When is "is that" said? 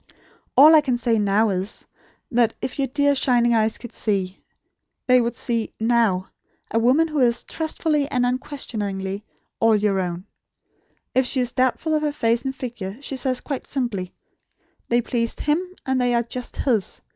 1.51-2.55